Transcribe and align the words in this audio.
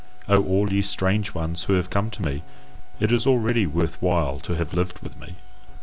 Oh, 0.27 0.43
all 0.43 0.73
ye 0.73 0.81
strange 0.81 1.35
ones 1.35 1.65
who 1.65 1.73
have 1.73 1.91
come 1.91 2.09
to 2.09 2.23
me, 2.23 2.41
it 2.99 3.11
is 3.11 3.27
already 3.27 3.67
worth 3.67 4.01
while 4.01 4.39
to 4.39 4.55
have 4.55 4.73
lived 4.73 4.97
with 5.03 5.15
me!" 5.19 5.35